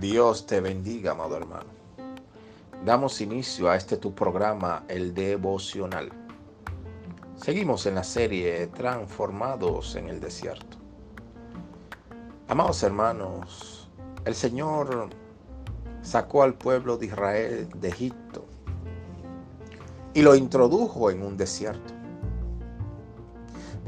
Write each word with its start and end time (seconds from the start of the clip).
Dios 0.00 0.46
te 0.46 0.60
bendiga, 0.60 1.10
amado 1.10 1.36
hermano. 1.36 1.70
Damos 2.84 3.20
inicio 3.20 3.68
a 3.68 3.74
este 3.74 3.96
tu 3.96 4.14
programa, 4.14 4.84
el 4.86 5.12
devocional. 5.12 6.12
Seguimos 7.34 7.84
en 7.86 7.96
la 7.96 8.04
serie 8.04 8.68
Transformados 8.68 9.96
en 9.96 10.08
el 10.08 10.20
Desierto. 10.20 10.76
Amados 12.46 12.80
hermanos, 12.84 13.90
el 14.24 14.36
Señor 14.36 15.10
sacó 16.02 16.44
al 16.44 16.54
pueblo 16.54 16.96
de 16.96 17.06
Israel 17.06 17.68
de 17.74 17.88
Egipto 17.88 18.46
y 20.14 20.22
lo 20.22 20.36
introdujo 20.36 21.10
en 21.10 21.22
un 21.22 21.36
desierto. 21.36 21.97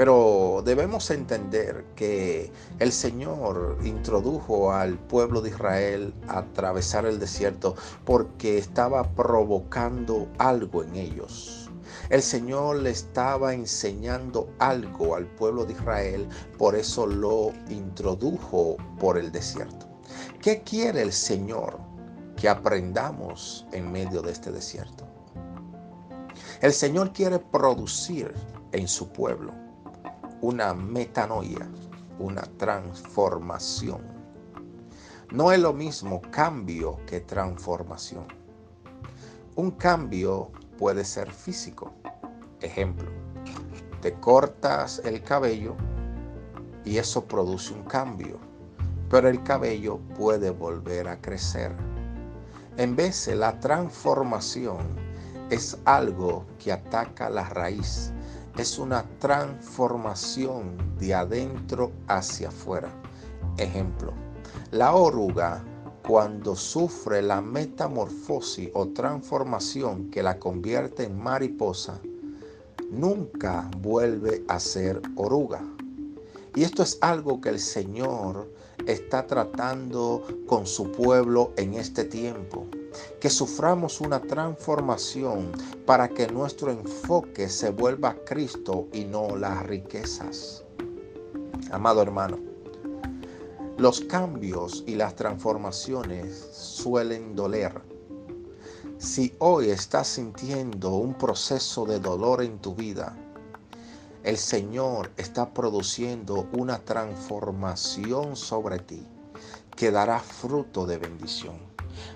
Pero 0.00 0.62
debemos 0.64 1.10
entender 1.10 1.84
que 1.94 2.50
el 2.78 2.90
Señor 2.90 3.76
introdujo 3.84 4.72
al 4.72 4.98
pueblo 4.98 5.42
de 5.42 5.50
Israel 5.50 6.14
a 6.26 6.38
atravesar 6.38 7.04
el 7.04 7.18
desierto 7.18 7.74
porque 8.06 8.56
estaba 8.56 9.02
provocando 9.14 10.26
algo 10.38 10.84
en 10.84 10.96
ellos. 10.96 11.70
El 12.08 12.22
Señor 12.22 12.76
le 12.76 12.88
estaba 12.88 13.52
enseñando 13.52 14.48
algo 14.58 15.16
al 15.16 15.26
pueblo 15.26 15.66
de 15.66 15.74
Israel, 15.74 16.26
por 16.56 16.76
eso 16.76 17.06
lo 17.06 17.52
introdujo 17.68 18.78
por 18.98 19.18
el 19.18 19.30
desierto. 19.30 19.86
¿Qué 20.40 20.62
quiere 20.62 21.02
el 21.02 21.12
Señor 21.12 21.78
que 22.36 22.48
aprendamos 22.48 23.66
en 23.72 23.92
medio 23.92 24.22
de 24.22 24.32
este 24.32 24.50
desierto? 24.50 25.06
El 26.62 26.72
Señor 26.72 27.12
quiere 27.12 27.38
producir 27.38 28.32
en 28.72 28.88
su 28.88 29.06
pueblo 29.10 29.60
una 30.42 30.72
metanoia, 30.72 31.68
una 32.18 32.42
transformación. 32.56 34.00
No 35.32 35.52
es 35.52 35.60
lo 35.60 35.72
mismo 35.74 36.22
cambio 36.30 36.98
que 37.06 37.20
transformación. 37.20 38.26
Un 39.56 39.72
cambio 39.72 40.50
puede 40.78 41.04
ser 41.04 41.30
físico. 41.30 41.92
Ejemplo, 42.60 43.10
te 44.00 44.14
cortas 44.14 45.02
el 45.04 45.22
cabello 45.22 45.76
y 46.86 46.96
eso 46.96 47.26
produce 47.26 47.74
un 47.74 47.82
cambio, 47.82 48.38
pero 49.10 49.28
el 49.28 49.42
cabello 49.42 49.98
puede 50.16 50.50
volver 50.50 51.06
a 51.08 51.20
crecer. 51.20 51.72
En 52.78 52.96
vez 52.96 53.26
de 53.26 53.36
la 53.36 53.60
transformación 53.60 54.78
es 55.50 55.76
algo 55.84 56.44
que 56.58 56.72
ataca 56.72 57.28
la 57.28 57.48
raíz, 57.48 58.12
es 58.56 58.78
una 58.78 59.04
transformación 59.18 60.76
de 60.98 61.12
adentro 61.12 61.90
hacia 62.06 62.48
afuera. 62.48 62.88
Ejemplo, 63.58 64.12
la 64.70 64.94
oruga 64.94 65.62
cuando 66.06 66.54
sufre 66.54 67.20
la 67.20 67.40
metamorfosis 67.40 68.70
o 68.74 68.88
transformación 68.88 70.10
que 70.10 70.22
la 70.22 70.38
convierte 70.38 71.04
en 71.04 71.20
mariposa, 71.20 72.00
nunca 72.90 73.68
vuelve 73.78 74.44
a 74.48 74.58
ser 74.60 75.02
oruga. 75.16 75.62
Y 76.54 76.62
esto 76.62 76.82
es 76.82 76.98
algo 77.00 77.40
que 77.40 77.48
el 77.48 77.60
Señor 77.60 78.52
está 78.86 79.26
tratando 79.26 80.24
con 80.46 80.66
su 80.66 80.90
pueblo 80.90 81.52
en 81.56 81.74
este 81.74 82.04
tiempo 82.04 82.66
que 83.20 83.30
suframos 83.30 84.00
una 84.00 84.20
transformación 84.20 85.52
para 85.86 86.08
que 86.08 86.26
nuestro 86.26 86.70
enfoque 86.70 87.48
se 87.48 87.70
vuelva 87.70 88.10
a 88.10 88.24
Cristo 88.24 88.88
y 88.92 89.04
no 89.04 89.36
las 89.36 89.64
riquezas. 89.66 90.64
Amado 91.70 92.02
hermano, 92.02 92.38
los 93.78 94.00
cambios 94.02 94.84
y 94.86 94.94
las 94.94 95.14
transformaciones 95.16 96.36
suelen 96.52 97.34
doler. 97.34 97.80
Si 98.98 99.34
hoy 99.38 99.70
estás 99.70 100.08
sintiendo 100.08 100.96
un 100.96 101.14
proceso 101.14 101.86
de 101.86 101.98
dolor 101.98 102.42
en 102.42 102.58
tu 102.58 102.74
vida, 102.74 103.16
el 104.22 104.36
Señor 104.36 105.10
está 105.16 105.54
produciendo 105.54 106.46
una 106.52 106.78
transformación 106.80 108.36
sobre 108.36 108.78
ti 108.80 109.06
que 109.74 109.90
dará 109.90 110.20
fruto 110.20 110.84
de 110.84 110.98
bendición. 110.98 111.56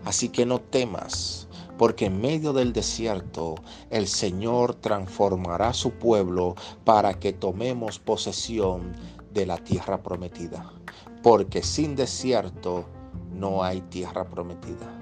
Así 0.04 0.28
que 0.28 0.44
no 0.44 0.60
temas, 0.60 1.48
porque 1.78 2.06
en 2.06 2.20
medio 2.20 2.52
del 2.52 2.72
desierto 2.72 3.56
el 3.90 4.06
Señor 4.06 4.74
transformará 4.74 5.72
su 5.72 5.92
pueblo 5.92 6.54
para 6.84 7.14
que 7.14 7.32
tomemos 7.32 7.98
posesión 7.98 8.94
de 9.32 9.46
la 9.46 9.58
tierra 9.58 10.02
prometida. 10.02 10.72
Porque 11.22 11.62
sin 11.62 11.96
desierto 11.96 12.84
no 13.32 13.64
hay 13.64 13.80
tierra 13.82 14.28
prometida. 14.28 14.92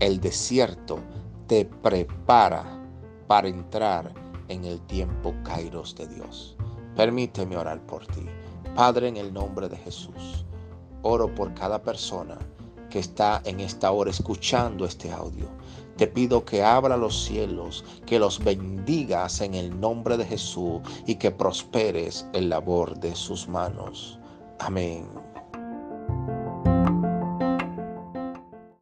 El 0.00 0.20
desierto 0.20 0.98
te 1.46 1.64
prepara 1.64 2.64
para 3.26 3.48
entrar 3.48 4.12
en 4.48 4.64
el 4.64 4.80
tiempo 4.82 5.32
kairos 5.44 5.94
de 5.94 6.08
Dios. 6.08 6.56
Permíteme 6.96 7.56
orar 7.56 7.80
por 7.86 8.06
ti. 8.06 8.26
Padre, 8.74 9.08
en 9.08 9.16
el 9.16 9.32
nombre 9.32 9.68
de 9.68 9.76
Jesús, 9.76 10.44
oro 11.02 11.32
por 11.34 11.54
cada 11.54 11.80
persona 11.82 12.36
que 12.90 12.98
está 12.98 13.40
en 13.44 13.60
esta 13.60 13.90
hora 13.92 14.10
escuchando 14.10 14.84
este 14.84 15.10
audio. 15.10 15.48
Te 15.96 16.06
pido 16.06 16.44
que 16.44 16.62
abra 16.62 16.96
los 16.96 17.24
cielos, 17.24 17.84
que 18.06 18.18
los 18.18 18.42
bendigas 18.42 19.40
en 19.40 19.54
el 19.54 19.78
nombre 19.80 20.16
de 20.16 20.26
Jesús 20.26 20.80
y 21.06 21.14
que 21.14 21.30
prosperes 21.30 22.26
el 22.32 22.48
labor 22.48 22.98
de 22.98 23.14
sus 23.14 23.48
manos. 23.48 24.18
Amén 24.58 25.29